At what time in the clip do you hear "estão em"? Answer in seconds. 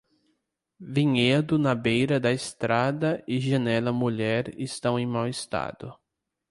4.59-5.05